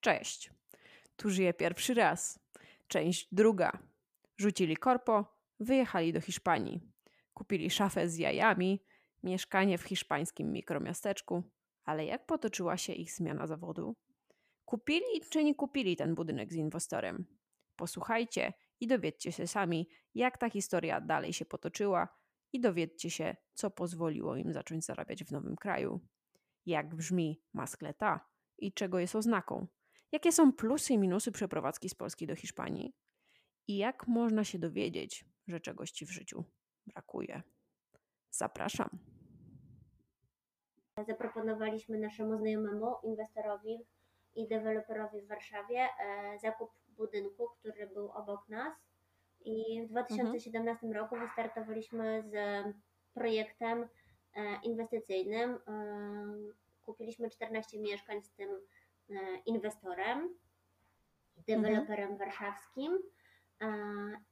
[0.00, 0.50] Cześć.
[1.16, 2.40] Tu żyje pierwszy raz.
[2.88, 3.78] Część druga.
[4.36, 6.80] Rzucili korpo, wyjechali do Hiszpanii.
[7.34, 8.84] Kupili szafę z jajami,
[9.22, 11.42] mieszkanie w hiszpańskim mikromiasteczku.
[11.84, 13.96] Ale jak potoczyła się ich zmiana zawodu?
[14.64, 17.26] Kupili czy nie kupili ten budynek z inwestorem?
[17.76, 22.08] Posłuchajcie i dowiedzcie się sami, jak ta historia dalej się potoczyła
[22.52, 26.00] i dowiedzcie się, co pozwoliło im zacząć zarabiać w nowym kraju.
[26.66, 28.20] Jak brzmi maskleta
[28.58, 29.66] i czego jest oznaką?
[30.12, 32.94] Jakie są plusy i minusy przeprowadzki z Polski do Hiszpanii?
[33.68, 36.44] I jak można się dowiedzieć, że czegoś ci w życiu
[36.86, 37.42] brakuje?
[38.30, 38.88] Zapraszam.
[41.06, 43.78] Zaproponowaliśmy naszemu znajomemu, inwestorowi
[44.34, 48.74] i deweloperowi w Warszawie e, zakup budynku, który był obok nas.
[49.40, 52.36] I w 2017 roku wystartowaliśmy z
[53.14, 53.88] projektem
[54.34, 55.50] e, inwestycyjnym.
[55.50, 55.58] E,
[56.82, 58.50] kupiliśmy 14 mieszkań z tym
[59.46, 60.34] inwestorem,
[61.46, 62.98] deweloperem warszawskim
[63.60, 63.66] e,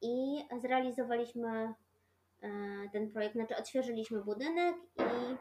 [0.02, 1.74] i zrealizowaliśmy
[2.42, 2.48] e,
[2.92, 5.36] ten projekt, znaczy odświeżyliśmy budynek i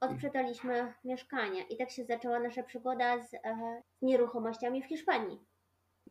[0.00, 1.62] odsprzedaliśmy mieszkania.
[1.62, 5.49] I tak się zaczęła nasza przygoda z, e, z nieruchomościami w Hiszpanii.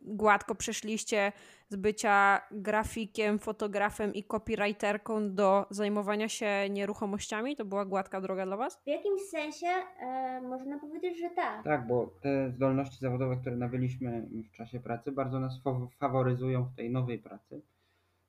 [0.02, 1.32] Gładko przeszliście
[1.68, 7.56] z bycia grafikiem, fotografem i copywriterką do zajmowania się nieruchomościami?
[7.56, 8.80] To była gładka droga dla Was?
[8.84, 11.64] W jakimś sensie e, można powiedzieć, że tak.
[11.64, 16.74] Tak, bo te zdolności zawodowe, które nabyliśmy w czasie pracy, bardzo nas faw- faworyzują w
[16.76, 17.60] tej nowej pracy,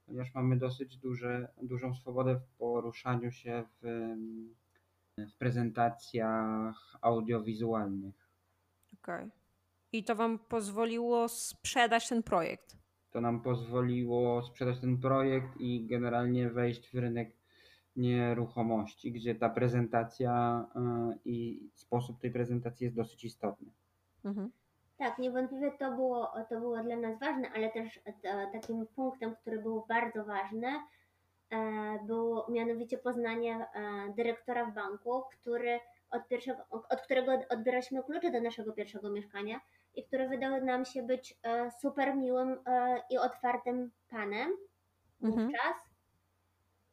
[0.06, 4.16] ponieważ mamy dosyć duże, dużą swobodę w poruszaniu się w,
[5.18, 8.16] w prezentacjach audiowizualnych.
[9.04, 9.30] Okej.
[9.94, 12.78] I to Wam pozwoliło sprzedać ten projekt?
[13.11, 17.36] To nam pozwoliło sprzedać ten projekt i generalnie wejść w rynek
[17.95, 23.72] nieruchomości, gdzie ta prezentacja e, i sposób tej prezentacji jest dosyć istotny.
[24.25, 24.52] Mhm.
[24.97, 29.59] Tak, niewątpliwie to było, to było dla nas ważne, ale też e, takim punktem, który
[29.62, 30.67] był bardzo ważny,
[31.50, 35.80] e, było mianowicie poznanie e, dyrektora w banku, który
[36.12, 39.59] od, pierwszego, od którego odbieraliśmy klucze do naszego pierwszego mieszkania
[39.96, 44.52] i który wydał nam się być e, super miłym e, i otwartym panem
[45.24, 45.47] Mhm.
[45.47, 45.75] wówczas.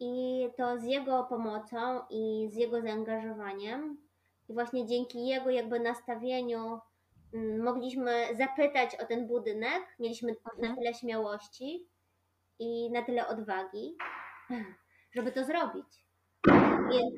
[0.00, 3.98] I to z jego pomocą i z jego zaangażowaniem
[4.48, 6.80] i właśnie dzięki jego jakby nastawieniu
[7.62, 10.76] mogliśmy zapytać o ten budynek, mieliśmy na Mhm.
[10.76, 11.88] tyle śmiałości
[12.58, 13.96] i na tyle odwagi,
[15.14, 16.04] żeby to zrobić.
[16.90, 17.14] Więc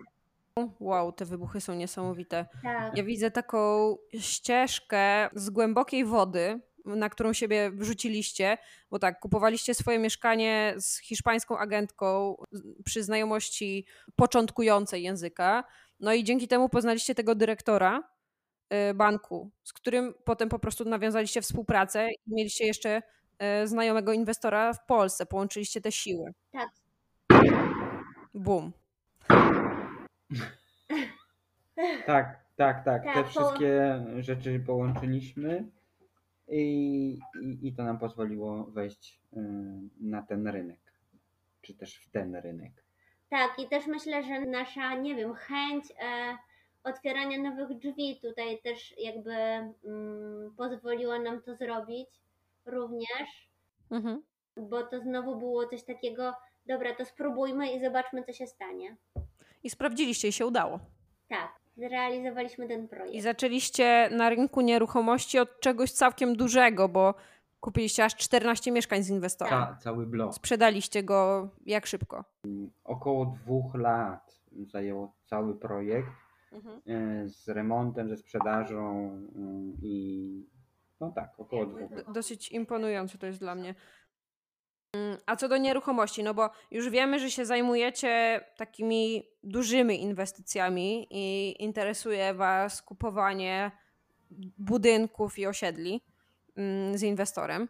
[0.81, 2.47] Wow, te wybuchy są niesamowite.
[2.62, 8.59] tak, Ja widzę taką ścieżkę z głębokiej wody, na którą siebie wrzuciliście,
[8.91, 12.34] bo tak, kupowaliście swoje mieszkanie z hiszpańską agentką
[12.84, 15.65] przy znajomości początkującej języka.
[16.00, 18.03] No i dzięki temu poznaliście tego dyrektora
[18.91, 23.03] y, banku, z którym potem po prostu nawiązaliście współpracę i mieliście jeszcze
[23.62, 25.27] y, znajomego inwestora w Polsce.
[25.27, 26.34] Połączyliście te siły.
[26.53, 26.69] tak,
[28.34, 28.72] Bum.
[32.06, 33.04] Tak, tak, tak.
[33.04, 35.64] Tak, Te po- wszystkie rzeczy połączyliśmy
[36.48, 39.36] i, i, i to nam pozwoliło wejść y,
[40.00, 40.80] na ten rynek,
[41.62, 42.72] czy też w ten rynek.
[43.30, 43.58] tak.
[43.58, 46.36] I też myślę, że nasza, nie wiem, chęć e,
[46.84, 52.08] otwierania nowych drzwi tutaj też jakby mm, pozwoliła nam to zrobić
[52.66, 53.50] również.
[53.90, 54.22] Mhm.
[54.56, 56.34] bo to znowu było coś takiego,
[56.66, 58.96] dobra, to spróbujmy i zobaczmy, co się stanie.
[59.62, 60.81] I sprawdziliście i się udało.
[61.28, 63.22] Tak, zrealizowaliśmy ten I projekt.
[63.22, 67.15] zaczęliście na rynku nieruchomości od czegoś całkiem dużego, bo
[67.60, 69.50] kupiliście aż 14 mieszkań z inwestora.
[69.50, 70.34] Ca, cały blok.
[70.34, 72.25] Sprzedaliście go jak szybko?
[72.84, 76.09] Około dwóch lat zajęło cały projekt
[76.53, 79.10] y, z remontem, ze sprzedażą
[79.82, 80.47] y, i
[81.00, 83.75] no tak, około dwóch dosyć imponujące to jest dla mnie.
[84.92, 91.06] Mm, A co do nieruchomości, no bo już wiemy, że się zajmujecie takimi dużymi inwestycjami
[91.10, 93.70] i interesuje Was kupowanie
[94.58, 96.00] budynków i osiedli
[96.56, 97.69] mm, z inwestorem.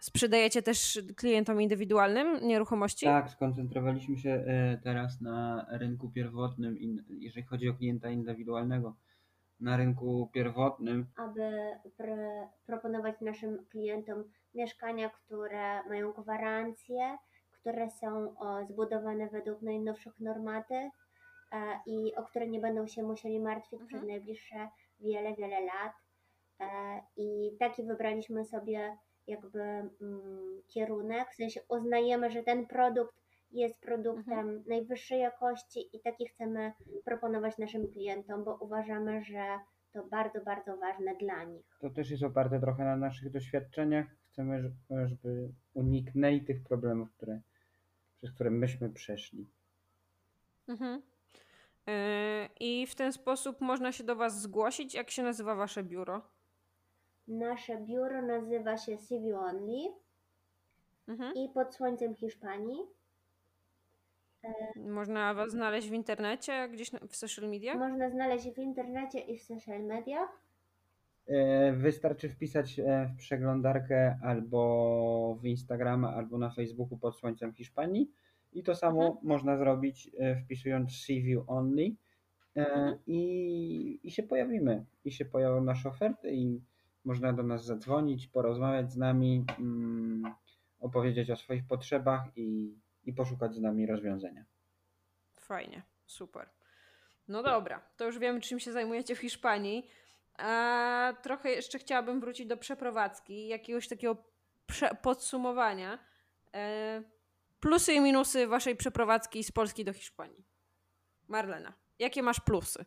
[0.00, 3.06] Sprzedajecie też klientom indywidualnym nieruchomości?
[3.06, 4.30] Tak, skoncentrowaliśmy się
[4.74, 6.76] y, teraz na rynku pierwotnym,
[7.08, 8.96] jeżeli chodzi o klienta indywidualnego.
[9.60, 11.50] Na rynku pierwotnym Aby
[11.98, 14.24] pr- proponować naszym klientom
[14.54, 17.18] mieszkania, które mają gwarancje,
[17.60, 20.90] które są o, zbudowane według najnowszych normaty e,
[21.86, 23.88] i o które nie będą się musieli martwić Mhm.
[23.88, 24.68] przez najbliższe
[25.00, 25.92] wiele, wiele lat.
[26.60, 26.66] E,
[27.16, 28.96] I taki wybraliśmy sobie
[29.26, 33.14] jakby mm, kierunek, w sensie uznajemy, że ten produkt
[33.50, 36.72] jest produktem najwyższej jakości i taki chcemy
[37.04, 39.58] proponować naszym klientom, bo uważamy, że
[39.92, 41.78] to bardzo, bardzo ważne dla nich.
[41.80, 44.06] To też jest oparte trochę na naszych doświadczeniach.
[44.28, 44.72] Chcemy,
[45.04, 47.40] żeby uniknęli tych problemów, które,
[48.16, 49.46] przez które myśmy przeszli.
[50.68, 51.02] Mhm.
[51.86, 51.92] Yy,
[52.60, 54.94] I w ten sposób można się do Was zgłosić.
[54.94, 56.22] Jak się nazywa Wasze biuro?
[57.28, 59.94] Nasze biuro nazywa się CV Only
[61.08, 61.34] mhm.
[61.34, 62.97] i pod słońcem Hiszpanii.
[64.76, 67.78] Można Was znaleźć w internecie, gdzieś w social mediach?
[67.78, 70.28] Można znaleźć w internecie i w social mediach.
[71.26, 78.10] E, wystarczy wpisać e, w przeglądarkę albo w Instagrama, albo na Facebooku pod słońcem Hiszpanii
[78.52, 79.26] i to samo mhm.
[79.26, 81.94] można zrobić e, wpisując CV only
[82.54, 82.98] mhm.
[83.06, 84.84] i, i się pojawimy.
[85.04, 86.60] I się pojawią nasze oferty i
[87.04, 90.34] można do nas zadzwonić, porozmawiać z nami, mm,
[90.80, 92.74] opowiedzieć o swoich potrzebach i,
[93.08, 94.44] i poszukać z nami rozwiązania.
[95.40, 96.48] Fajnie, super.
[97.28, 99.90] No dobra, to już wiemy, czym się zajmujecie w Hiszpanii.
[100.38, 104.16] A trochę jeszcze chciałabym wrócić do przeprowadzki, jakiegoś takiego
[105.02, 105.98] podsumowania.
[106.54, 107.02] E,
[107.60, 110.44] plusy i minusy waszej przeprowadzki z Polski do Hiszpanii.
[111.28, 112.84] Marlena, jakie masz plusy?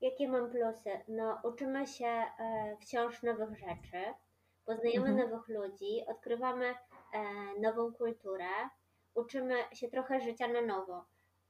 [0.00, 1.00] Jakie mam plusy?
[1.08, 4.04] No, uczymy się e, wciąż nowych rzeczy,
[4.64, 5.30] poznajemy mhm.
[5.30, 6.74] nowych ludzi, odkrywamy e,
[7.60, 8.48] nową kulturę,
[9.18, 11.04] uczymy się trochę życia na nowo.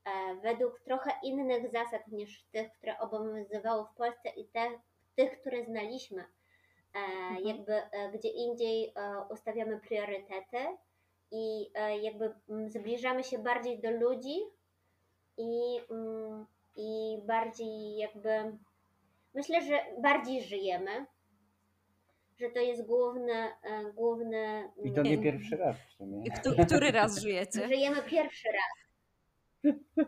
[0.04, 4.70] E, według trochę innych zasad niż tych, które obowiązywały w Polsce i te,
[5.14, 6.20] tych, które znaliśmy.
[6.22, 7.44] E, mhm.
[7.44, 8.94] Jakby e, gdzie indziej
[9.30, 10.58] ustawiamy priorytety
[11.30, 11.72] i
[12.02, 12.34] jakby
[12.66, 14.40] zbliżamy się bardziej do ludzi
[15.36, 16.46] i mm,
[16.78, 18.58] i bardziej jakby
[19.34, 21.06] myślę, że bardziej żyjemy,
[22.38, 24.70] że to jest główny, e, główny.
[24.84, 26.30] I to nie pierwszy raz w sumie.
[26.66, 27.68] Który raz żyjecie?
[27.74, 28.88] Żyjemy pierwszy raz.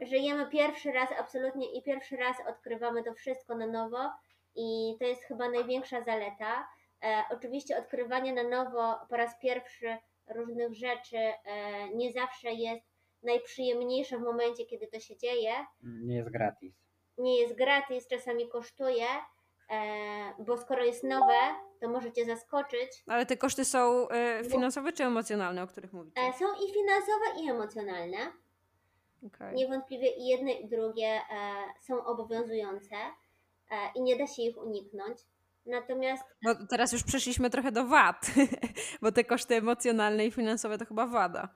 [0.09, 4.11] Żyjemy pierwszy raz absolutnie i pierwszy raz odkrywamy to wszystko na nowo
[4.55, 6.69] i to jest chyba największa zaleta.
[7.05, 11.35] E, oczywiście odkrywanie na nowo po raz pierwszy różnych rzeczy e,
[11.95, 12.91] nie zawsze jest
[13.23, 15.53] najprzyjemniejsze w momencie, kiedy to się dzieje.
[15.83, 16.75] Nie jest gratis.
[17.19, 19.07] Nie jest gratis, czasami kosztuje,
[20.39, 21.39] bo skoro jest nowe,
[21.81, 23.05] to możecie zaskoczyć.
[23.07, 26.21] Ale te koszty są e, finansowe czy emocjonalne, o których mówicie?
[26.21, 28.19] E, są i finansowe, i emocjonalne.
[29.27, 29.55] Okay.
[29.55, 31.21] Niewątpliwie i jedne, i drugie
[31.81, 32.97] są obowiązujące
[33.95, 35.19] i nie da się ich uniknąć.
[35.67, 36.25] Natomiast.
[36.45, 38.27] Bo teraz już przeszliśmy trochę do wad,
[39.03, 41.49] bo te koszty emocjonalne i finansowe to chyba wada.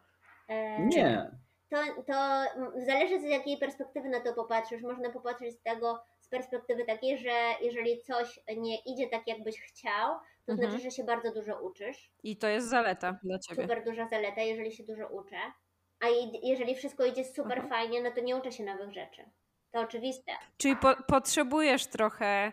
[0.78, 1.30] Nie
[1.74, 2.44] to, to
[2.86, 4.82] zależy z jakiej perspektywy na to popatrzysz.
[4.82, 7.30] Można popatrzeć z tego, z perspektywy takiej, że
[7.60, 10.14] jeżeli coś nie idzie tak, jakbyś chciał,
[10.46, 10.70] to mhm.
[10.70, 12.12] znaczy, że się bardzo dużo uczysz.
[12.22, 13.62] I to jest zaleta dla ciebie.
[13.62, 15.36] Super duża zaleta, jeżeli się dużo uczę.
[16.00, 16.06] A
[16.42, 17.68] jeżeli wszystko idzie super mhm.
[17.68, 19.24] fajnie, no to nie uczę się nowych rzeczy.
[19.70, 20.32] To oczywiste.
[20.56, 22.52] Czyli po potrzebujesz trochę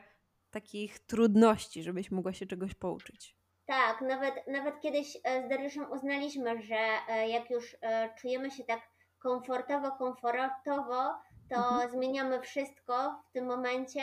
[0.52, 3.36] takich trudności, żebyś mogła się czegoś pouczyć.
[3.66, 6.80] Tak, nawet, nawet kiedyś e, z Dariuszem uznaliśmy, że
[7.10, 8.80] e, jak już e, czujemy się tak
[9.20, 11.14] komfortowo, komfortowo,
[11.52, 11.92] to mhm.
[11.92, 14.02] zmieniamy wszystko w tym momencie,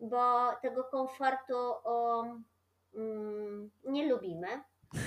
[0.00, 1.54] bo tego komfortu
[1.84, 4.46] um, nie lubimy,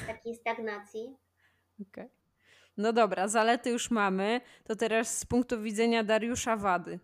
[0.08, 1.18] takiej stagnacji.
[1.90, 2.10] Okay.
[2.78, 4.42] No dobra, zalety już mamy.
[4.64, 7.00] To teraz z punktu widzenia Dariusza wady.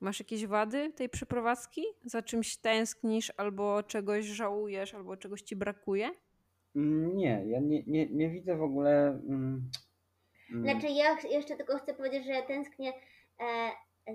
[0.00, 1.82] Masz jakieś wady tej przeprowadzki?
[2.04, 6.10] Za czymś tęsknisz, albo czegoś żałujesz, albo czegoś ci brakuje?
[7.14, 9.06] Nie, ja nie, nie, nie widzę w ogóle.
[9.08, 9.70] Mm,
[10.50, 10.62] Mm.
[10.62, 12.94] Znaczy ja jeszcze tylko chcę powiedzieć, że tęsknię e,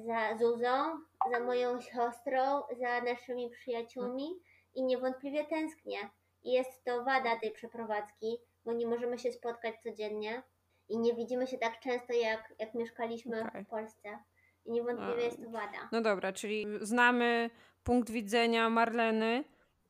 [0.05, 0.99] za Zuzą,
[1.31, 4.27] za moją siostrą, za naszymi przyjaciółmi
[4.75, 5.97] i niewątpliwie tęsknię.
[6.43, 10.43] I jest to wada tej przeprowadzki, bo nie możemy się spotkać codziennie
[10.89, 13.63] i nie widzimy się tak często, jak, jak mieszkaliśmy okay.
[13.63, 14.19] w Polsce.
[14.65, 15.89] I niewątpliwie jest to wada.
[15.91, 17.49] No dobra, czyli znamy
[17.83, 19.43] punkt widzenia Marleny.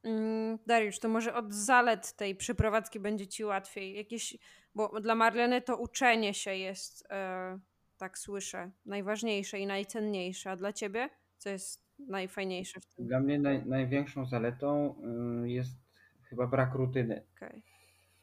[0.03, 3.93] Mm, Dariusz, to może od zalet tej przeprowadzki będzie Ci łatwiej.
[3.93, 4.37] Jakieś
[4.75, 7.59] bo dla Marleny to uczenie się jest, e,
[7.97, 10.51] tak słyszę, najważniejsze i najcenniejsze.
[10.51, 13.07] A dla ciebie co jest najfajniejsze w tym?
[13.07, 14.95] Dla mnie naj, największą zaletą
[15.43, 15.77] y, jest
[16.23, 17.23] chyba brak rutyny.
[17.35, 17.62] Okay.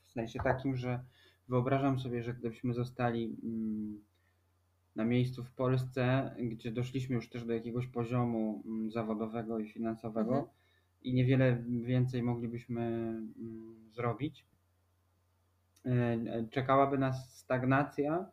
[0.07, 1.05] W sensie takim, że
[1.49, 4.05] wyobrażam sobie, że gdybyśmy zostali mm,
[4.97, 10.31] na miejscu w Polsce, gdzie doszliśmy już też do jakiegoś poziomu mm, zawodowego i finansowego
[10.31, 10.47] mhm.
[11.03, 14.50] i niewiele więcej moglibyśmy mm, zrobić,
[15.87, 18.31] E, czekałaby nas stagnacja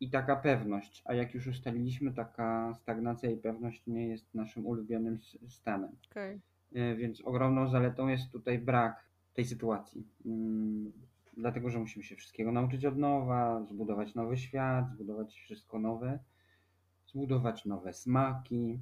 [0.00, 1.02] i taka pewność.
[1.04, 5.96] A jak już ustaliliśmy, taka stagnacja i pewność nie jest naszym ulubionym stanem.
[6.10, 6.40] Okay.
[6.74, 10.06] E, więc ogromną zaletą jest tutaj brak tej sytuacji.
[10.26, 10.92] Mm,
[11.36, 16.18] dlatego, że musimy się wszystkiego nauczyć od nowa, zbudować nowy świat, zbudować wszystko nowe,
[17.06, 18.78] zbudować nowe smaki.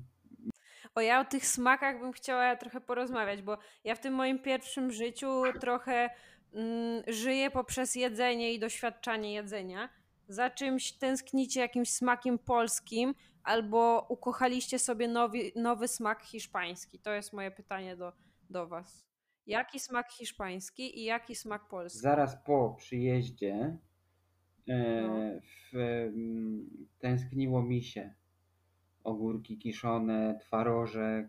[0.95, 4.93] O ja o tych smakach bym chciała trochę porozmawiać, bo ja w tym moim pierwszym
[4.93, 6.11] życiu trochę
[6.53, 9.89] mm, żyję poprzez jedzenie i doświadczanie jedzenia.
[10.29, 16.99] Za czymś tęsknicie jakimś smakiem polskim, albo ukochaliście sobie nowy, nowy smak hiszpański?
[16.99, 18.13] To jest moje pytanie do,
[18.51, 19.07] do Was.
[19.47, 22.01] Jaki smak hiszpański i jaki smak polski?
[22.01, 23.79] Zaraz po przyjeździe
[24.69, 25.41] e, no.
[25.41, 28.15] w, mm, tęskniło mi się
[29.05, 31.29] ogórki kiszone, twarożek,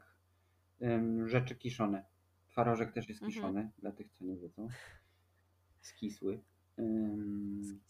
[1.26, 2.06] rzeczy kiszone.
[2.48, 3.34] Twarożek też jest mhm.
[3.34, 3.74] kiszony, mhm.
[3.78, 4.68] dla tych, co nie wiedzą.
[5.82, 6.40] Skisły.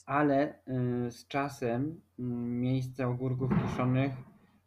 [0.05, 0.53] Ale
[1.07, 4.11] y, z czasem mm, miejsce ogórków kiszonych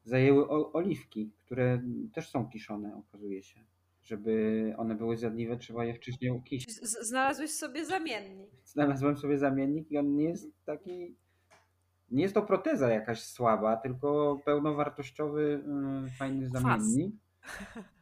[0.05, 3.61] zajęły oliwki, które też są kiszone, okazuje się.
[4.03, 6.75] Żeby one były zjadliwe, trzeba je wcześniej ukisić.
[6.83, 8.51] Znalazłeś sobie zamiennik.
[8.65, 11.17] Znalazłem sobie zamiennik i on nie jest taki.
[12.11, 15.65] Nie jest to proteza jakaś słaba, tylko pełnowartościowy,
[16.07, 17.15] y, fajny zamiennik.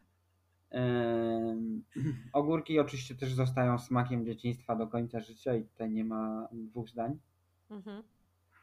[2.33, 7.19] Ogórki oczywiście też zostają smakiem dzieciństwa do końca życia i tutaj nie ma dwóch zdań.
[7.71, 8.03] Mhm.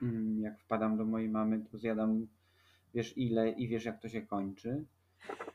[0.01, 2.27] Mm, jak wpadam do mojej mamy, to zjadam
[2.93, 4.85] wiesz ile i wiesz jak to się kończy.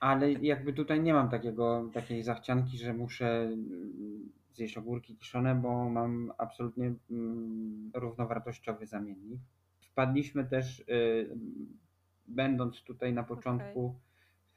[0.00, 5.90] Ale jakby tutaj nie mam takiego, takiej zachcianki, że muszę mm, zjeść ogórki kiszone, bo
[5.90, 9.40] mam absolutnie mm, równowartościowy zamiennik.
[9.80, 11.30] Wpadliśmy też, y,
[12.28, 14.00] będąc tutaj na początku okay.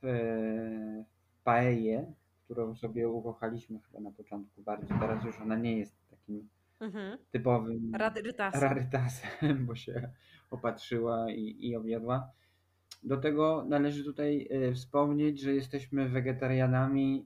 [0.02, 1.04] w,
[1.44, 5.00] paeję, którą sobie ukochaliśmy chyba na początku bardziej.
[5.00, 7.18] Teraz już ona nie jest takim mhm.
[7.32, 8.62] typowym rarytasem.
[8.62, 10.10] rarytasem, bo się
[10.52, 12.32] opatrzyła i, i objadła.
[13.04, 17.26] Do tego należy tutaj y, wspomnieć, że jesteśmy wegetarianami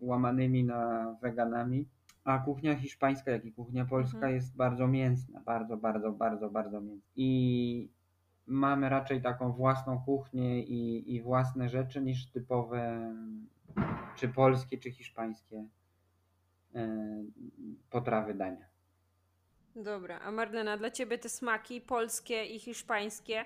[0.00, 1.88] y, łamanymi na weganami,
[2.24, 4.34] a kuchnia hiszpańska, jak i kuchnia polska mhm.
[4.34, 7.10] jest bardzo mięsna, bardzo, bardzo, bardzo, bardzo mięsna.
[7.16, 7.88] I
[8.48, 13.14] mamy raczej taką własną kuchnię i, i własne rzeczy niż typowe
[14.16, 15.64] czy polskie, czy hiszpańskie
[16.74, 16.88] e,
[17.90, 18.66] potrawy dania.
[19.76, 23.44] Dobra, a Marlena, dla Ciebie te smaki polskie i hiszpańskie,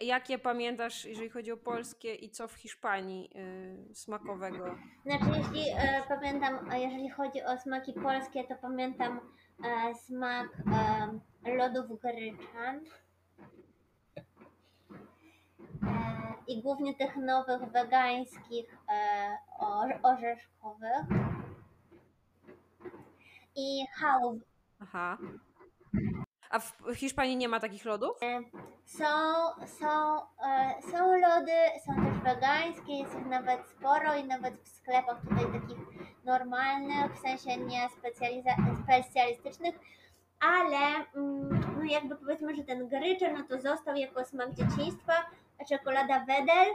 [0.00, 3.30] jakie pamiętasz, jeżeli chodzi o polskie i co w Hiszpanii
[3.90, 4.76] y, smakowego?
[5.06, 9.20] Znaczy, jeśli e, pamiętam, jeżeli chodzi o smaki polskie, to pamiętam
[9.64, 10.48] e, smak
[11.44, 12.80] e, lodów gryczan
[16.46, 19.38] i głównie tych nowych wegańskich e,
[20.02, 21.06] orzeszkowych
[23.56, 24.38] i chałw.
[24.80, 25.18] Aha.
[26.50, 28.16] A w Hiszpanii nie ma takich lodów?
[28.22, 28.40] E,
[28.84, 29.04] są,
[29.66, 31.52] są, e, są lody,
[31.86, 35.78] są też wegańskie, jest ich nawet sporo i nawet w sklepach tutaj takich
[36.24, 37.88] normalnych, w sensie nie
[38.82, 39.74] specjalistycznych,
[40.40, 40.76] ale
[41.16, 45.12] mm, no jakby powiedzmy, że ten gryczer no to został jako smak dzieciństwa,
[45.64, 46.66] czekolada Wedel.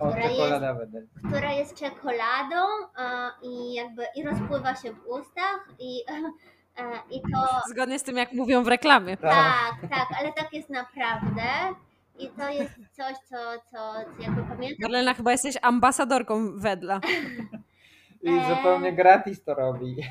[0.00, 1.06] O, która czekolada jest, Wedel.
[1.28, 2.56] Która jest czekoladą
[2.96, 6.02] a, i jakby i rozpływa się w ustach i,
[6.76, 6.82] a,
[7.14, 7.68] i to...
[7.70, 9.16] Zgodnie z tym, jak mówią w reklamie.
[9.16, 9.32] Tak.
[9.32, 11.42] tak, tak, ale tak jest naprawdę.
[12.18, 13.36] I to jest coś, co,
[13.70, 14.76] co, co jakby pamiętam.
[14.80, 17.00] Marlena, chyba jesteś ambasadorką Wedla.
[18.22, 19.96] I e, zupełnie gratis to robi.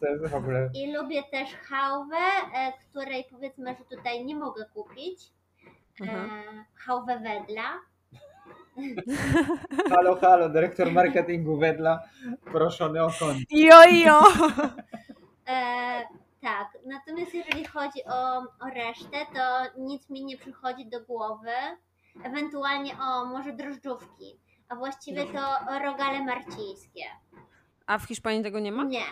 [0.00, 0.70] To jest w ogóle...
[0.74, 2.16] I lubię też hałwę,
[2.54, 5.32] e, której powiedzmy, że tutaj nie mogę kupić
[6.74, 7.80] Hałwę Wedla.
[9.90, 12.02] Halo, halo, dyrektor marketingu Wedla,
[12.44, 13.38] proszony o kąt.
[13.50, 14.20] Jo, jo.
[15.48, 16.02] E,
[16.40, 21.52] tak, natomiast jeżeli chodzi o, o resztę, to nic mi nie przychodzi do głowy.
[22.24, 25.40] Ewentualnie o może drożdżówki, a właściwie to
[25.84, 27.04] rogale marcińskie.
[27.86, 28.84] A w Hiszpanii tego nie ma?
[28.84, 29.04] Nie,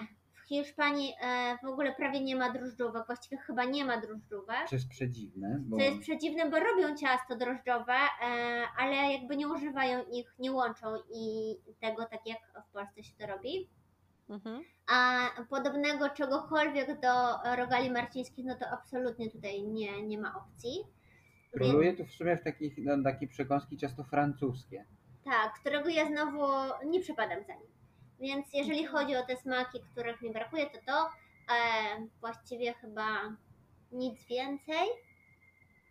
[0.49, 4.69] Hiszpanii e, w ogóle prawie nie ma drożdżówek, właściwie chyba nie ma drożdżówek.
[4.69, 5.57] Co jest przedziwne.
[5.61, 5.77] Bo...
[5.77, 8.29] Co jest przedziwne, bo robią ciasto drożdżowe, e,
[8.79, 12.39] ale jakby nie używają ich, nie łączą i tego tak jak
[12.69, 13.69] w Polsce się to robi.
[14.29, 14.63] Mhm.
[14.93, 17.09] A podobnego czegokolwiek do
[17.57, 20.85] rogali marcińskich, no to absolutnie tutaj nie, nie ma opcji.
[21.53, 24.85] Króluje tu w sumie w takich, no, takie przekąski ciasto francuskie.
[25.25, 26.47] Tak, którego ja znowu
[26.87, 27.78] nie przepadam za nim.
[28.21, 31.11] Więc jeżeli chodzi o te smaki, których mi brakuje, to to
[31.55, 33.37] e, właściwie chyba
[33.93, 34.89] nic więcej.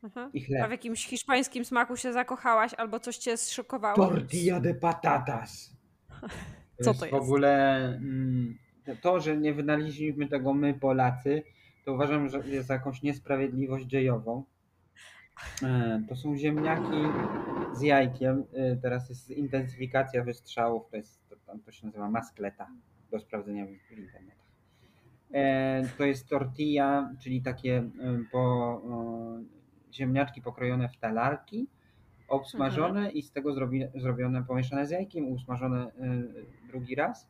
[0.04, 0.32] Mhm.
[0.64, 3.96] A w jakimś hiszpańskim smaku się zakochałaś albo coś cię zszokowało?
[3.96, 5.74] Tortilla de patatas.
[6.84, 7.18] Co to jest?
[7.18, 8.58] W ogóle mm,
[9.02, 11.44] to, że nie wynaleźliśmy tego my Polacy,
[11.86, 14.44] to uważam, że jest jakąś niesprawiedliwość dziejową.
[15.64, 16.98] E, to są ziemniaki
[17.74, 18.44] z jajkiem.
[18.54, 20.90] E, teraz jest intensyfikacja wystrzałów.
[20.90, 22.68] To, jest, to, to się nazywa maskleta
[23.12, 24.48] do sprawdzenia w internetach.
[25.34, 27.90] E, to jest tortilla, czyli takie
[28.32, 28.82] po,
[29.94, 31.68] ziemniaczki pokrojone w talarki
[32.28, 33.14] obsmażone mhm.
[33.14, 35.92] i z tego zrobi, zrobione, pomieszane z jajkiem, usmażone
[36.68, 37.28] drugi raz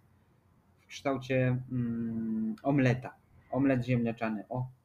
[0.80, 3.14] w kształcie mm, omleta.
[3.52, 4.44] Omlet ziemniaczany.
[4.50, 4.77] O.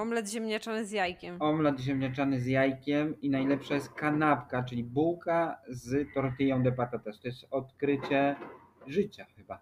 [0.00, 1.42] Omlet ziemniaczany z jajkiem.
[1.42, 7.20] Omlet ziemniaczany z jajkiem i najlepsza jest kanapka, czyli bułka z tortillą de patatas.
[7.20, 8.36] To jest odkrycie
[8.86, 9.60] życia chyba.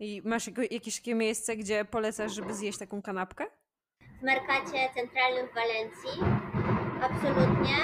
[0.00, 3.44] I masz jakieś takie miejsce, gdzie polecasz, żeby zjeść taką kanapkę?
[4.20, 6.22] W Merkacie Centralnym w Walencji.
[7.02, 7.76] Absolutnie.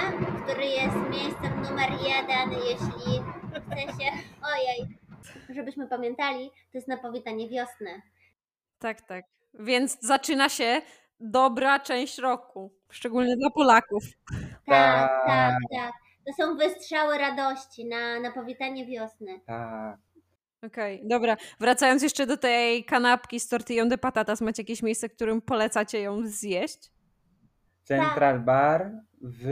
[0.43, 4.11] Który jest miejscem numer jeden, jeśli chce się...
[4.55, 4.97] Ojej.
[5.49, 8.01] Żebyśmy pamiętali, to jest na powitanie wiosny.
[8.79, 9.25] Tak, tak.
[9.53, 10.81] Więc zaczyna się
[11.21, 12.71] dobra część roku.
[12.89, 14.03] Szczególnie dla Polaków.
[14.65, 15.55] Tak, tak, tak.
[15.75, 15.91] tak.
[16.27, 19.41] To są wystrzały radości na, na powitanie wiosny.
[19.45, 19.97] Tak.
[20.65, 21.37] Okej, okay, dobra.
[21.59, 26.21] Wracając jeszcze do tej kanapki z tortillą de patatas, macie jakieś miejsce, którym polecacie ją
[26.25, 26.91] zjeść?
[27.83, 28.45] Central tak.
[28.45, 29.45] Bar w...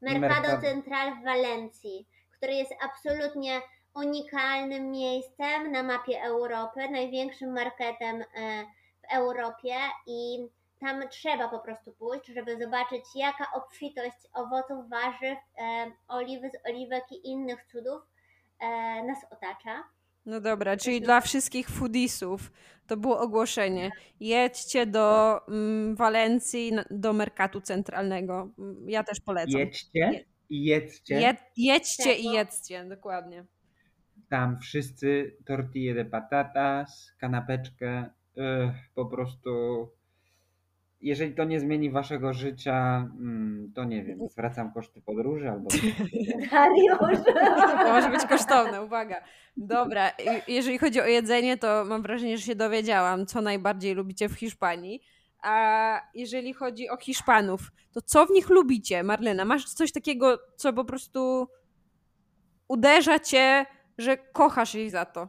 [0.00, 3.60] Mercado, Mercado Central w Walencji, który jest absolutnie
[3.94, 8.24] unikalnym miejscem na mapie Europy, największym marketem e,
[9.02, 9.74] w Europie
[10.06, 10.48] i
[10.80, 17.04] tam trzeba po prostu pójść, żeby zobaczyć jaka obfitość owoców, warzyw, e, oliwy z oliwek
[17.12, 18.02] i innych cudów
[18.60, 18.66] e,
[19.04, 19.84] nas otacza.
[20.26, 22.52] No dobra, czyli dla wszystkich foodisów
[22.86, 23.90] to było ogłoszenie.
[24.20, 28.50] Jedźcie do mm, Walencji, do Merkatu Centralnego.
[28.58, 29.60] Mm, ja też polecam.
[29.60, 31.20] Jedźcie i jedzcie.
[31.20, 33.44] Je, jedźcie i jedzcie, dokładnie.
[34.28, 38.10] Tam wszyscy tortille de patatas, kanapeczkę,
[38.94, 39.50] po prostu
[41.00, 45.70] jeżeli to nie zmieni waszego życia, mm, to nie wiem, zwracam koszty podróży albo.
[46.50, 47.26] Dariusz!
[47.84, 49.16] To może być kosztowne, uwaga.
[49.56, 50.10] Dobra,
[50.48, 55.02] jeżeli chodzi o jedzenie, to mam wrażenie, że się dowiedziałam, co najbardziej lubicie w Hiszpanii.
[55.42, 57.60] A jeżeli chodzi o Hiszpanów,
[57.94, 59.44] to co w nich lubicie, Marlena?
[59.44, 61.48] Masz coś takiego, co po prostu
[62.68, 63.66] uderza cię,
[63.98, 65.28] że kochasz ich za to?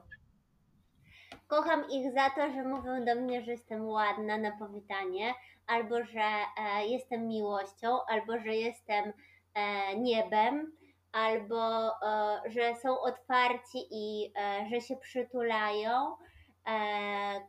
[1.48, 5.34] Kocham ich za to, że mówią do mnie, że jestem ładna na powitanie,
[5.72, 6.22] albo że
[6.58, 9.14] e, jestem miłością, albo że jestem
[9.54, 10.72] e, niebem,
[11.12, 14.34] albo e, że są otwarci i
[14.72, 16.16] że się przytulają.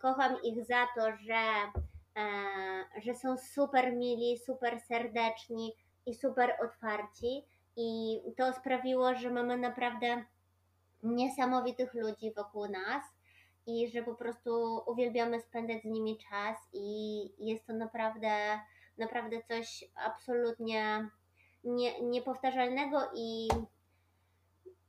[0.00, 1.42] Kocham ich za to, że,
[3.02, 5.72] że są super mili, super serdeczni
[6.06, 7.44] i super otwarci.
[7.76, 10.24] I to sprawiło, że mamy naprawdę
[11.02, 13.04] niesamowitych ludzi wokół nas
[13.66, 18.60] i że po prostu uwielbiamy spędzać z nimi czas i jest to naprawdę,
[18.98, 21.08] naprawdę coś absolutnie
[21.64, 23.48] nie, niepowtarzalnego i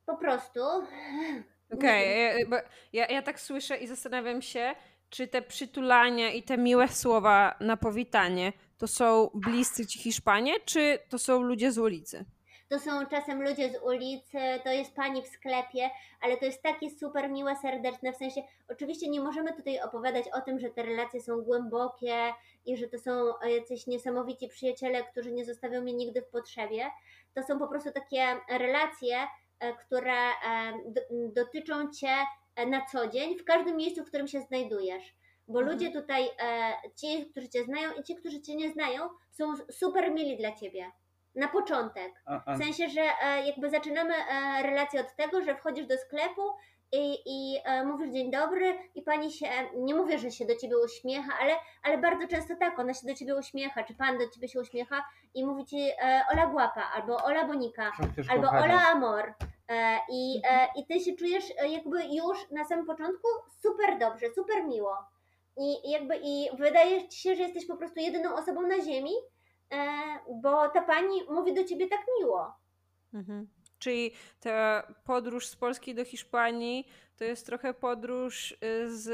[0.06, 0.60] po prostu.
[1.74, 2.62] Okej, okay,
[2.94, 4.76] ja, ja tak słyszę i zastanawiam się,
[5.10, 11.00] czy te przytulania i te miłe słowa na powitanie to są bliscy ci Hiszpanie, czy
[11.10, 12.26] to są ludzie z ulicy?
[12.74, 15.90] To są czasem ludzie z ulicy, to jest pani w sklepie,
[16.22, 20.42] ale to jest takie super miłe, serdeczne, w sensie oczywiście nie możemy tutaj opowiadać o
[20.42, 22.34] tym, że te relacje są głębokie
[22.66, 23.12] i że to są
[23.60, 26.86] jacyś niesamowici przyjaciele, którzy nie zostawią mnie nigdy w potrzebie.
[27.34, 29.18] To są po prostu takie relacje,
[29.60, 30.34] e, które e,
[31.12, 32.16] dotyczą Cię
[32.56, 35.16] e, na co dzień, w każdym miejscu, w którym się znajdujesz.
[35.48, 35.78] Bo mhm.
[35.78, 36.30] ludzie tutaj,
[36.96, 40.92] ci, którzy Cię znają i ci, którzy Cię nie znają, są super mili dla Ciebie
[41.36, 42.24] na początek.
[42.48, 46.42] W sensie, że e, jakby zaczynamy e, relację od tego, że wchodzisz do sklepu
[46.92, 50.78] i, i e, mówisz dzień dobry i pani się, nie mówię, że się do ciebie
[50.86, 54.48] uśmiecha, ale, ale bardzo często tak, ona się do ciebie uśmiecha, czy pan do ciebie
[54.48, 55.90] się uśmiecha i mówi ci
[56.32, 57.92] Ola Guapa, albo Ola Bonika,
[58.30, 59.34] albo Ola Amor.
[60.10, 60.42] I,
[60.76, 63.28] I ty się czujesz jakby już na samym początku
[63.62, 64.98] super dobrze, super miło.
[65.58, 69.12] I jakby i wydaje ci się, że jesteś po prostu jedyną osobą na ziemi,
[70.42, 72.54] bo ta pani mówi do ciebie tak miło.
[73.14, 73.48] Mhm.
[73.80, 79.10] Czyli ta podróż z Polski do Hiszpanii to jest trochę podróż y, z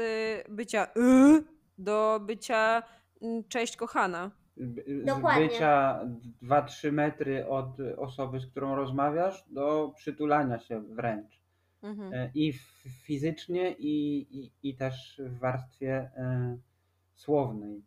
[0.48, 2.82] bycia y do bycia
[3.22, 4.30] mm, cześć kochana.
[4.56, 5.48] Z Dokładnie.
[5.48, 6.00] bycia
[6.42, 11.40] 2-3 metry od osoby, z którą rozmawiasz, do przytulania się wręcz.
[11.82, 12.14] Mhm.
[12.14, 12.52] E, I
[13.04, 16.56] fizycznie, i, i, i też w warstwie e,
[17.14, 17.82] słownej.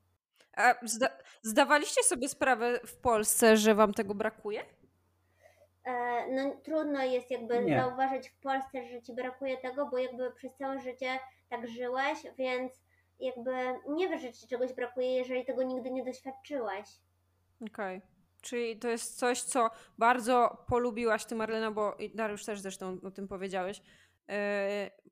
[0.58, 1.10] A zda
[1.42, 4.66] zdawaliście sobie sprawę w Polsce, że wam tego brakuje?
[5.86, 7.78] E, no trudno jest jakby nie.
[7.78, 12.84] zauważyć w Polsce, że ci brakuje tego, bo jakby przez całe życie tak żyłeś, więc
[13.20, 13.52] jakby
[13.90, 16.90] nie wiesz, że ci czegoś brakuje, jeżeli tego nigdy nie doświadczyłeś.
[17.62, 17.98] Okej.
[17.98, 18.14] Okay.
[18.42, 23.28] Czyli to jest coś, co bardzo polubiłaś ty, Marlena, bo Dariusz też zresztą o tym
[23.28, 23.82] powiedziałeś,
[24.28, 24.36] yy,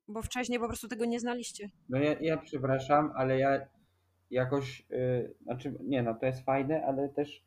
[0.08, 1.70] bo wcześniej po prostu tego nie znaliście.
[1.90, 3.68] No ja, ja przepraszam, ale ja
[4.32, 7.46] jakoś, yy, znaczy nie no, to jest fajne, ale też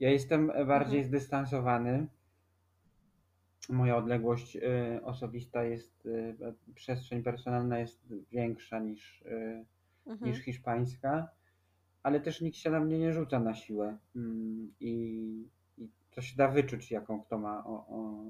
[0.00, 1.04] ja jestem bardziej mhm.
[1.04, 2.06] zdystansowany
[3.68, 4.60] moja odległość y,
[5.04, 6.36] osobista jest, y,
[6.74, 9.64] przestrzeń personalna jest większa niż, y,
[10.08, 10.32] Mhm.
[10.32, 11.28] niż hiszpańska,
[12.02, 14.92] ale też nikt się na mnie nie rzuca na siłę mm, i,
[15.78, 18.22] i to się da wyczuć, jaką kto ma o, o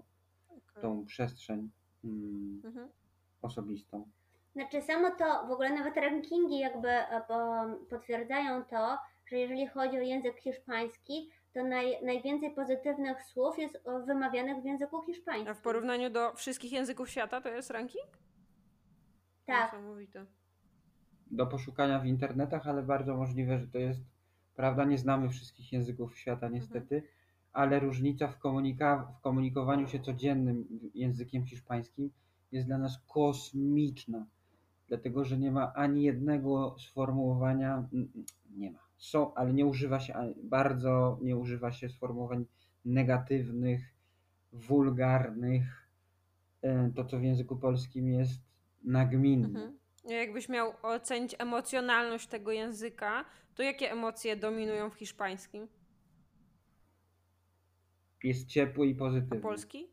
[0.48, 0.82] Okej.
[0.82, 1.70] tą przestrzeń
[2.04, 2.88] mm, Mhm.
[3.42, 4.08] osobistą.
[4.58, 8.98] Znaczy samo to, w ogóle nawet rankingi jakby e, po- potwierdzają to,
[9.30, 14.64] że jeżeli chodzi o język hiszpański, to naj, najwięcej pozytywnych słów jest e, wymawianych w
[14.64, 15.48] języku hiszpańskim.
[15.48, 18.04] A w porównaniu do wszystkich języków świata to jest ranking?
[19.46, 19.72] Tak.
[19.72, 20.26] Niesamowite.
[21.30, 24.00] Do poszukania w internetach, ale bardzo możliwe, że to jest
[24.56, 24.84] prawda.
[24.84, 27.02] Nie znamy wszystkich języków świata niestety,
[27.52, 32.10] ale różnica w, komunika- w komunikowaniu się codziennym językiem hiszpańskim
[32.52, 34.26] jest dla nas kosmiczna.
[34.88, 37.88] Dlatego, że nie ma ani jednego sformułowania,
[38.50, 38.78] nie ma.
[38.96, 42.44] Są, ale nie używa się, bardzo nie używa się sformułowań
[42.84, 43.80] negatywnych,
[44.52, 45.88] wulgarnych.
[46.62, 48.40] E, To, co w języku polskim jest
[48.84, 49.48] nagminne.
[49.48, 49.78] Mhm.
[50.04, 53.24] Jakbyś miał ocenić emocjonalność tego języka,
[53.54, 55.68] to jakie emocje dominują w hiszpańskim?
[58.24, 59.40] Jest ciepły i A pozytywny.
[59.40, 59.88] polski?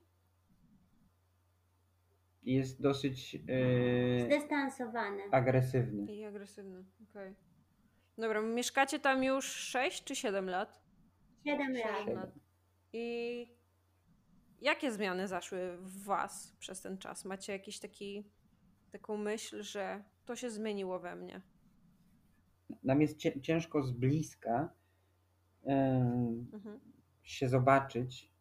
[2.46, 5.22] Jest dosyć e, Zdystansowany.
[5.32, 6.16] agresywny.
[6.16, 6.84] I agresywny.
[7.10, 7.36] Okej.
[8.18, 10.82] Dobra, mieszkacie tam już 6 czy 7 lat?
[11.46, 11.78] 7 lat.
[11.78, 12.16] Siedem Siedem.
[12.16, 12.30] lat.
[12.94, 13.48] I
[14.62, 17.26] jakie zmiany zaszły w was przez ten czas?
[17.26, 18.30] Macie jakiś taki
[18.92, 21.42] taką myśl, że to się zmieniło we mnie?
[22.84, 24.70] Nam jest ciężko z bliska
[25.66, 25.72] e,
[26.54, 26.80] Mhm.
[27.24, 28.32] się zobaczyć,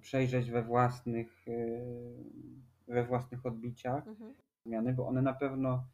[0.00, 4.34] przejrzeć we własnych, e, we własnych odbiciach Mhm.
[4.66, 5.84] zmiany, bo one na pewno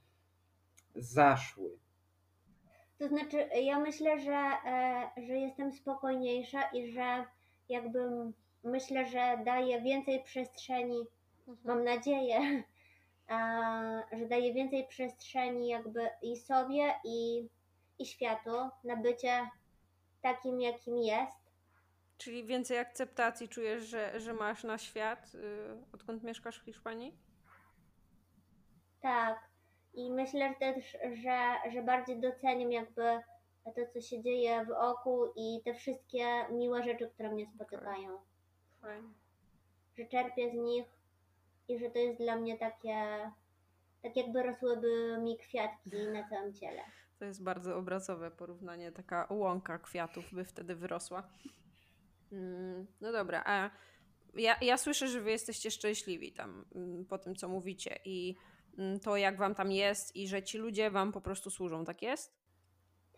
[0.95, 1.71] zaszły.
[2.99, 7.25] To znaczy, ja myślę, że, e, że jestem spokojniejsza i że
[7.69, 7.99] jakby
[8.65, 11.07] myślę, że daję więcej przestrzeni,
[11.49, 11.59] Mhm.
[11.65, 12.39] mam nadzieję,
[13.31, 17.49] e, że daję więcej przestrzeni jakby i sobie, i,
[17.99, 18.51] i światu
[18.85, 19.49] na bycie
[20.23, 21.42] takim, jakim jest.
[22.19, 25.39] Czyli więcej akceptacji czujesz, że, że masz na świat, y,
[25.93, 27.19] odkąd mieszkasz w Hiszpanii?
[29.01, 29.53] Tak.
[29.95, 33.21] I myślę też, że, że bardziej doceniam jakby
[33.65, 38.19] to, co się dzieje wokół i te wszystkie miłe rzeczy, które mnie spotykają.
[38.81, 39.09] Fajnie.
[39.99, 40.87] Że czerpię z nich
[41.69, 43.31] i że to jest dla mnie takie,
[44.03, 46.83] tak jakby rosłyby mi kwiatki na całym ciele.
[47.19, 48.93] To jest bardzo obrazowe porównanie.
[48.93, 51.23] Taka łąka kwiatów by wtedy wyrosła.
[52.33, 53.71] Mm, No dobra, a
[54.35, 58.37] ja, ja słyszę, że wy jesteście szczęśliwi tam mm, po tym, co mówicie i
[58.79, 62.03] mm, to, jak wam tam jest i że ci ludzie wam po prostu służą, tak
[62.03, 62.35] jest?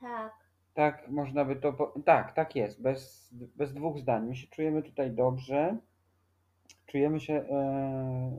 [0.00, 0.32] Tak.
[0.74, 1.72] Tak, można by to.
[1.72, 1.94] Po...
[2.04, 4.26] Tak, tak jest, bez, bez dwóch zdań.
[4.28, 5.76] My się czujemy tutaj dobrze.
[6.86, 7.34] Czujemy się.
[7.34, 8.38] E,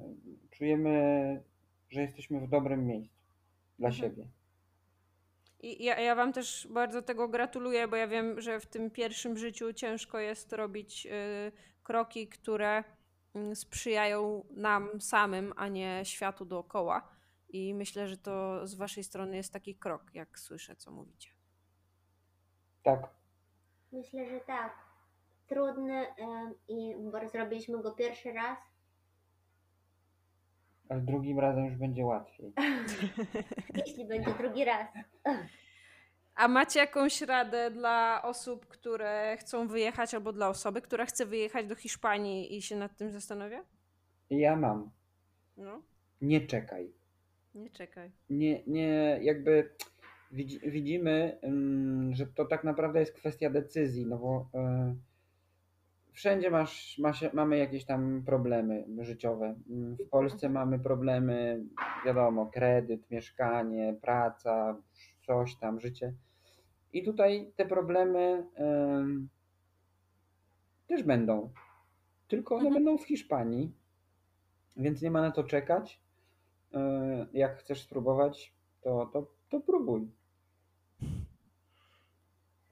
[0.51, 1.43] czujemy,
[1.89, 3.15] że jesteśmy w dobrym miejscu
[3.79, 3.93] dla Mhm.
[4.11, 4.27] siebie.
[5.65, 9.37] I ja, ja wam też bardzo tego gratuluję, bo ja wiem, że w tym pierwszym
[9.37, 11.51] życiu ciężko jest robić y,
[11.83, 12.83] kroki, które
[13.35, 17.09] mm, sprzyjają nam samym, a nie światu dookoła.
[17.49, 21.29] I myślę, że to z waszej strony jest taki krok, jak słyszę, co mówicie.
[22.83, 23.09] Tak.
[23.91, 24.85] Myślę, że tak.
[25.47, 26.05] Trudny
[26.67, 28.57] i bo zrobiliśmy go pierwszy raz.
[30.89, 32.53] Ale drugim razem już będzie łatwiej.
[33.85, 34.87] Jeśli będzie drugi raz.
[36.35, 41.67] A macie jakąś radę dla osób, które chcą wyjechać, albo dla osoby, która chce wyjechać
[41.67, 43.63] do Hiszpanii i się nad tym zastanawia?
[44.29, 44.91] Ja mam.
[45.57, 45.81] No,
[46.21, 46.91] Nie czekaj.
[47.55, 48.11] nie czekaj.
[48.29, 49.69] Nie, nie, jakby
[50.31, 54.95] widzi, widzimy, ym, że to tak naprawdę jest kwestia decyzji, no bo y,
[56.15, 59.55] wszędzie masz, ma się, mamy jakieś tam problemy życiowe.
[59.69, 61.63] Ym, W Polsce mamy problemy,
[62.05, 64.77] wiadomo, kredyt, mieszkanie, praca,
[65.25, 66.13] coś tam, życie.
[66.93, 68.45] I tutaj te problemy
[70.87, 71.51] też będą.
[72.27, 72.83] Tylko one Mhm.
[72.83, 73.71] będą w Hiszpanii,
[74.77, 76.01] więc nie ma na to czekać.
[76.73, 76.77] Y,
[77.33, 80.11] Jak chcesz spróbować, to, to, to próbuj.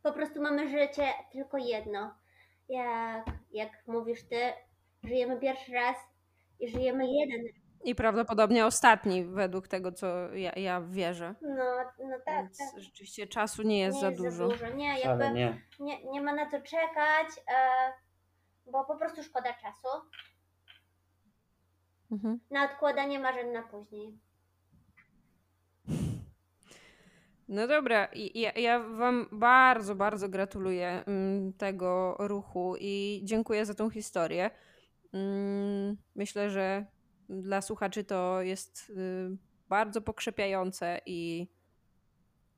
[0.03, 2.13] Po prostu mamy życie tylko jedno.
[2.69, 4.53] Jak, jak mówisz ty,
[5.03, 5.97] żyjemy pierwszy raz
[6.59, 7.45] i żyjemy jeden.
[7.83, 11.35] I prawdopodobnie ostatni, według tego, co ja, ja wierzę.
[11.41, 11.63] No,
[11.99, 12.79] no tak, Więc tak.
[12.79, 14.49] rzeczywiście czasu nie jest nie za jest dużo.
[14.49, 14.75] za dużo.
[14.75, 15.61] Nie, jakby nie.
[15.79, 17.93] nie, nie ma na co czekać, e,
[18.71, 19.87] bo po prostu szkoda czasu.
[22.11, 22.39] Mhm.
[22.51, 24.19] Na odkładanie marzeń na później.
[27.47, 33.89] No dobra, ja, ja Wam bardzo, bardzo gratuluję mm, tego ruchu i dziękuję za tą
[33.89, 34.51] historię.
[35.13, 36.85] Mm, myślę, że
[37.29, 39.37] dla słuchaczy to jest y,
[39.69, 41.47] bardzo pokrzepiające i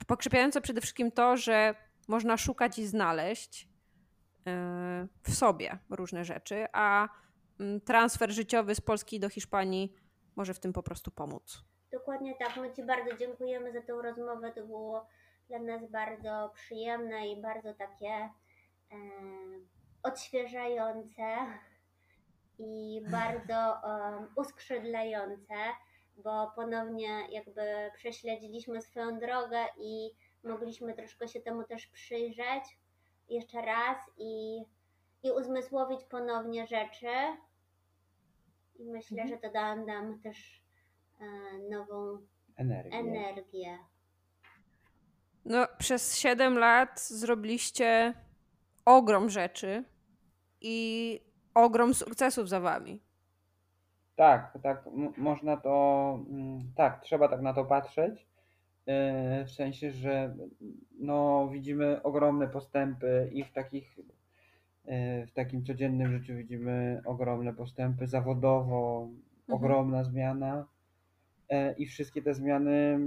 [0.08, 1.76] pokrzepiające przede wszystkim to, że
[2.08, 3.68] można szukać i znaleźć y,
[5.24, 7.10] w sobie różne rzeczy, a
[7.60, 9.94] mm, transfer życiowy z Polski do Hiszpanii
[10.36, 11.64] może w tym po prostu pomóc.
[12.06, 12.58] Dokładnie tak.
[12.58, 14.52] My Ci bardzo dziękujemy za tę rozmowę.
[14.52, 15.08] To było
[15.48, 18.30] dla nas bardzo przyjemne i bardzo takie e,
[20.04, 21.24] odświeżające
[22.60, 25.56] i bardzo um, uskrzydlające,
[26.18, 30.12] bo ponownie jakby prześledziliśmy swoją drogę i
[30.44, 32.78] mogliśmy troszkę się temu też przyjrzeć
[33.30, 34.64] jeszcze raz i,
[35.24, 37.12] i uzmysłowić ponownie rzeczy.
[38.76, 39.28] I myślę, mhm.
[39.30, 40.65] że to da nam też e,
[41.70, 42.18] nową
[42.56, 42.98] energię.
[42.98, 43.78] energię.
[45.46, 48.14] No, przez 7 lat zrobiliście
[48.86, 49.84] ogrom rzeczy
[50.62, 51.20] i
[51.54, 53.02] ogrom sukcesów za wami.
[54.16, 54.86] Tak, tak,
[55.18, 58.28] można to, mm, tak, trzeba tak na to patrzeć.
[58.86, 60.36] E, w sensie, że
[61.00, 64.00] no, widzimy ogromne postępy i w takich
[64.86, 69.58] e, w takim codziennym życiu widzimy ogromne postępy zawodowo, mhm.
[69.58, 70.75] ogromna zmiana e,
[71.78, 73.00] i wszystkie te zmiany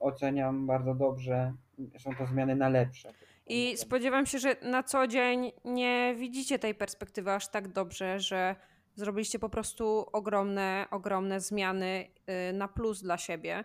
[0.00, 1.52] oceniam bardzo dobrze.
[1.98, 3.12] Są to zmiany na lepsze.
[3.46, 8.56] I spodziewam się, że na co dzień nie widzicie tej perspektywy aż tak dobrze, że
[8.94, 12.08] zrobiliście po prostu ogromne, ogromne zmiany
[12.50, 13.64] y, na plus dla siebie,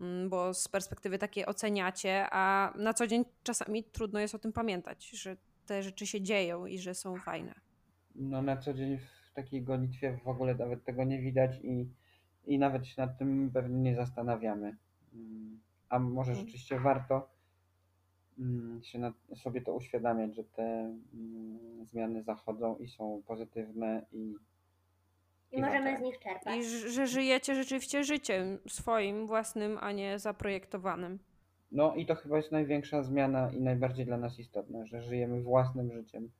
[0.00, 4.52] mm, bo z perspektywy takiej oceniacie, a na co dzień czasami trudno jest o tym
[4.52, 7.54] pamiętać, że te rzeczy się dzieją i że są fajne.
[8.14, 11.88] No na co dzień w takiej gonitwie w ogóle nawet tego nie widać i,
[12.48, 14.76] i nawet się nad tym pewnie nie zastanawiamy.
[15.14, 16.46] Mm, a może mhm.
[16.46, 17.28] rzeczywiście warto
[18.38, 20.62] Mm, się na, sobie to uświadamiać, że te
[21.14, 24.34] mm, zmiany zachodzą i są pozytywne i
[25.52, 26.56] i, I możemy z nich czerpać.
[26.56, 31.18] I że żyjecie rzeczywiście życiem swoim, własnym, a nie zaprojektowanym.
[31.72, 35.92] No i to chyba jest największa zmiana i najbardziej dla nas istotne, że żyjemy własnym
[35.92, 36.30] życiem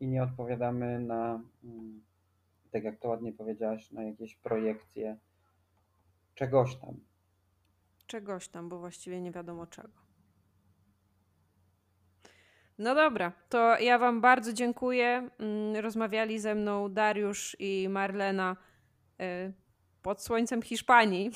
[0.00, 2.02] i nie odpowiadamy na, mm,
[2.70, 5.16] tak jak to ładnie powiedziałaś, na jakieś projekcje
[6.38, 7.00] czegoś tam.
[8.06, 9.98] Czegoś tam, bo właściwie nie wiadomo czego.
[12.78, 15.28] No dobra, to ja Wam bardzo dziękuję.
[15.38, 18.56] Mm, rozmawiali ze mną Dariusz i Marlena
[19.20, 19.52] y,
[20.02, 21.30] pod słońcem Hiszpanii.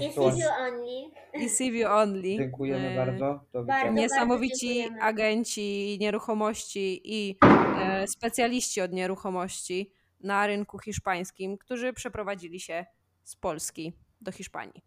[0.00, 1.10] I CV Only.
[1.34, 2.36] I CV Only.
[2.36, 3.44] Dziękujemy y, bardzo.
[3.54, 3.92] bardzo.
[3.92, 7.38] Niesamowici bardzo agenci nieruchomości i
[7.78, 12.86] e, specjaliści od nieruchomości na rynku hiszpańskim, którzy przeprowadzili się
[13.30, 14.82] z Polski do Hiszpanii.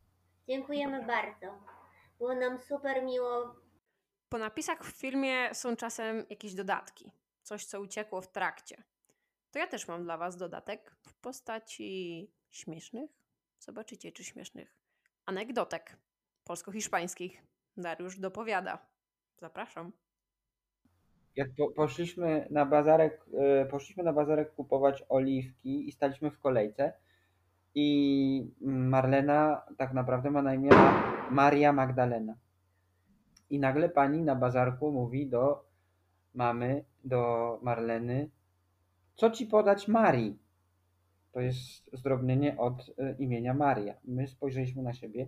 [0.48, 1.48] Dziękujemy bardzo.
[2.18, 3.64] Było nam super miło
[4.34, 7.12] po napisach w filmie są czasem jakieś dodatki,
[7.44, 8.84] coś co uciekło w trakcie.
[9.52, 13.12] To ja też mam dla Was dodatek w postaci śmiesznych,
[13.60, 14.76] zobaczycie czy śmiesznych,
[15.26, 15.98] anegdotek
[16.44, 17.44] polsko-hiszpańskich.
[17.78, 18.78] Dariusz dopowiada.
[19.38, 19.92] Zapraszam.
[21.36, 26.94] Jak po, poszliśmy na bazarek, yy, poszliśmy na bazarek kupować oliwki i staliśmy w kolejce
[27.76, 30.70] i Marlena tak naprawdę ma na imię
[31.32, 32.36] Maria Magdalena.
[33.50, 35.66] I nagle pani na bazarku mówi do
[36.34, 38.30] mamy, do Marleny,
[39.16, 40.40] co ci podać Marii?
[41.32, 43.94] To jest zdrobnienie od y, imienia Maria.
[44.04, 45.28] My spojrzeliśmy na siebie.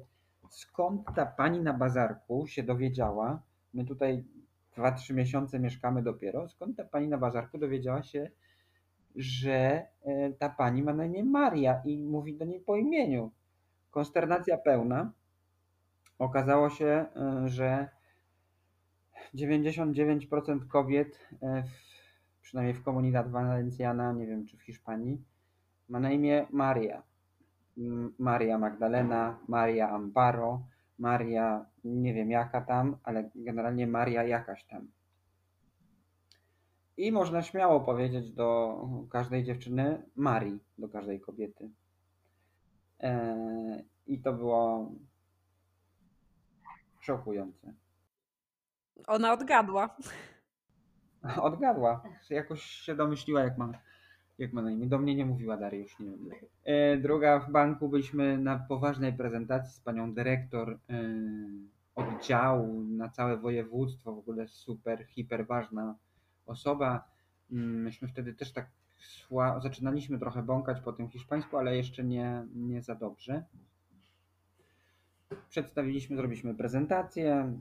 [0.50, 3.42] Skąd ta pani na bazarku się dowiedziała?
[3.74, 4.24] My tutaj
[4.78, 6.50] 2-3 miesiące mieszkamy dopiero.
[6.50, 8.32] Skąd ta pani na bazarku dowiedziała się,
[9.16, 13.32] że y, ta pani ma na imię Maria i mówi do niej po imieniu?
[13.92, 15.12] Konsternacja pełna.
[16.20, 17.06] Okazało się,
[17.46, 17.90] y, że
[19.36, 21.64] 99% kobiet, e,
[22.42, 25.22] przynajmniej w Comunidad Valenciana, nie wiem czy w Hiszpanii,
[25.90, 27.04] ma na imię Maria.
[28.20, 30.62] Maria Magdalena, Maria Amparo,
[31.00, 34.88] Maria nie wiem jaka tam, ale generalnie Maria jakaś tam.
[36.98, 38.80] I można śmiało powiedzieć do
[39.10, 41.70] każdej dziewczyny Marii, do każdej kobiety.
[43.00, 44.92] Eee, I to było
[47.00, 47.74] szokujące.
[49.08, 49.96] Ona odgadła.
[51.42, 52.04] Odgadła.
[52.30, 53.72] Jakoś się domyśliła, jak ma,
[54.38, 54.88] jak ma na imię.
[54.88, 56.30] Do mnie nie mówiła Dariusz, nie wiem.
[56.64, 60.78] E, druga w banku byliśmy na poważnej prezentacji z panią dyrektor e,
[61.96, 64.16] oddziału na całe województwo.
[64.16, 65.96] W ogóle super, hiper ważna
[66.46, 67.08] osoba.
[67.52, 72.46] Mm, myśmy wtedy też tak szła, zaczynaliśmy trochę bąkać po tym hiszpańsku, ale jeszcze nie,
[72.56, 73.44] nie za dobrze.
[75.50, 77.54] Przedstawiliśmy, zrobiliśmy prezentację.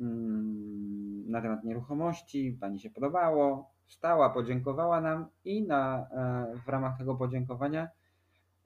[0.00, 3.72] Mm, na temat nieruchomości, pani się podobało.
[3.86, 7.88] Wstała, podziękowała nam i na, e, w ramach tego podziękowania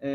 [0.00, 0.06] e,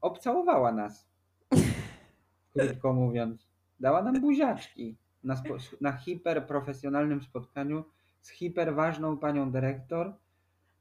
[0.00, 1.08] obcałowała nas.
[2.52, 3.48] Krótko mówiąc.
[3.80, 5.42] Dała nam buziaczki na,
[5.80, 7.84] na hiperprofesjonalnym spotkaniu
[8.26, 10.14] z hiperważną panią dyrektor.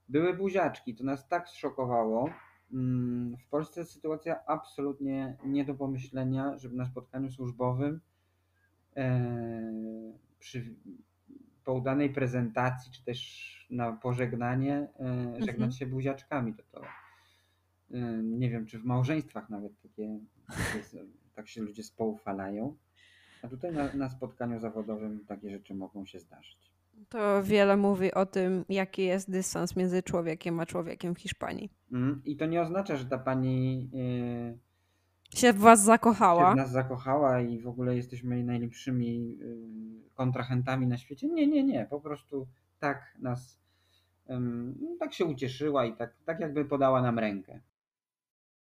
[0.09, 0.95] Były buziaczki.
[0.95, 2.29] To nas tak zszokowało.
[2.73, 8.01] Mm, w Polsce sytuacja absolutnie nie do pomyślenia, żeby na spotkaniu służbowym
[8.95, 9.21] e,
[10.39, 10.75] przy,
[11.63, 15.71] po udanej prezentacji, czy też na pożegnanie e, żegnać mhm.
[15.71, 16.53] się buziaczkami.
[16.53, 16.81] To, to
[17.91, 20.19] e, nie wiem, czy w małżeństwach nawet takie,
[21.35, 22.77] tak się ludzie spoufalają.
[23.43, 26.74] A tutaj na, na spotkaniu zawodowym takie rzeczy mogą się zdarzyć.
[27.09, 31.69] To wiele mówi o tym, jaki jest dystans między człowiekiem a człowiekiem w Hiszpanii.
[31.91, 34.57] Mm, I to nie oznacza, że ta pani yy,
[35.39, 36.49] się w was zakochała.
[36.49, 39.57] Się w nas zakochała i w ogóle jesteśmy najlepszymi yy,
[40.13, 41.27] kontrahentami na świecie.
[41.27, 41.87] Nie, nie, nie.
[41.89, 42.47] Po prostu
[42.79, 43.59] tak nas,
[44.29, 44.37] yy,
[44.99, 47.59] tak się ucieszyła i tak, tak jakby podała nam rękę.